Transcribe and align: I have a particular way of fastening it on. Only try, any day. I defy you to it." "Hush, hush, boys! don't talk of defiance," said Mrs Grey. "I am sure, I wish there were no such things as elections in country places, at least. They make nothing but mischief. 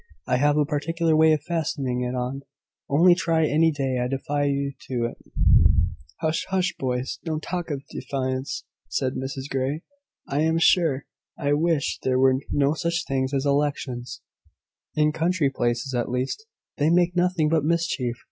I 0.25 0.37
have 0.37 0.57
a 0.57 0.65
particular 0.65 1.15
way 1.15 1.31
of 1.31 1.43
fastening 1.43 2.01
it 2.01 2.15
on. 2.15 2.41
Only 2.89 3.13
try, 3.13 3.45
any 3.45 3.69
day. 3.69 3.99
I 3.99 4.07
defy 4.07 4.45
you 4.45 4.73
to 4.87 5.05
it." 5.05 5.17
"Hush, 6.21 6.43
hush, 6.49 6.73
boys! 6.79 7.19
don't 7.23 7.43
talk 7.43 7.69
of 7.69 7.83
defiance," 7.91 8.63
said 8.89 9.13
Mrs 9.13 9.47
Grey. 9.47 9.83
"I 10.27 10.39
am 10.41 10.57
sure, 10.57 11.05
I 11.37 11.53
wish 11.53 11.99
there 12.01 12.17
were 12.17 12.37
no 12.49 12.73
such 12.73 13.05
things 13.05 13.31
as 13.31 13.45
elections 13.45 14.21
in 14.95 15.11
country 15.11 15.51
places, 15.51 15.93
at 15.93 16.09
least. 16.09 16.47
They 16.77 16.89
make 16.89 17.15
nothing 17.15 17.47
but 17.47 17.63
mischief. 17.63 18.17